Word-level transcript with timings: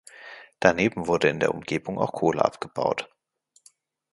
Daneben 0.59 1.05
wurde 1.05 1.29
in 1.29 1.39
der 1.39 1.53
Umgebung 1.53 1.99
auch 1.99 2.11
Kohle 2.11 2.43
abgebaut. 2.43 3.07